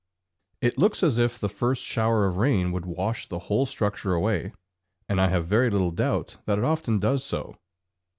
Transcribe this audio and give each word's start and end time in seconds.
It 0.61 0.79
looks 0.79 1.03
as 1.03 1.19
if 1.19 1.37
the 1.37 1.47
first 1.47 1.83
shower 1.83 2.25
of 2.25 2.37
rain 2.37 2.71
would 2.71 2.87
wash 2.87 3.29
the 3.29 3.37
whole 3.37 3.67
structure 3.67 4.15
away, 4.15 4.51
and 5.07 5.21
I 5.21 5.27
have 5.27 5.45
very 5.45 5.69
little 5.69 5.91
doubt 5.91 6.39
that 6.47 6.57
it 6.57 6.63
often 6.63 6.97
does 6.97 7.23
so. 7.23 7.55